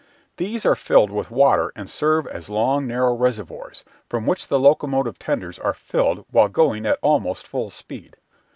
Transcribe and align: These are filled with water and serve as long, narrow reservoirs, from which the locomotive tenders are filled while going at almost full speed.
These 0.37 0.65
are 0.65 0.75
filled 0.75 1.11
with 1.11 1.29
water 1.29 1.71
and 1.75 1.87
serve 1.87 2.25
as 2.25 2.49
long, 2.49 2.87
narrow 2.87 3.13
reservoirs, 3.13 3.83
from 4.09 4.25
which 4.25 4.47
the 4.47 4.57
locomotive 4.59 5.19
tenders 5.19 5.59
are 5.59 5.75
filled 5.75 6.25
while 6.31 6.49
going 6.49 6.87
at 6.87 6.97
almost 7.03 7.47
full 7.47 7.69
speed. 7.69 8.17